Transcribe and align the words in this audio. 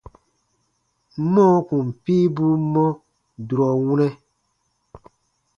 Mɔɔ 1.33 1.55
kùn 1.67 1.87
piibuu 2.03 2.55
mɔ 2.73 2.85
durɔ 3.47 3.67
wunɛ: 3.83 4.07